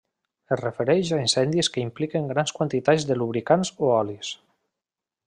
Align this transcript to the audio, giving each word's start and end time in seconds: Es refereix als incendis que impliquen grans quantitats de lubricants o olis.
Es 0.53 0.59
refereix 0.61 1.11
als 1.17 1.21
incendis 1.25 1.69
que 1.75 1.83
impliquen 1.89 2.25
grans 2.33 2.55
quantitats 2.61 3.07
de 3.11 3.19
lubricants 3.21 3.73
o 3.87 3.93
olis. 4.03 4.33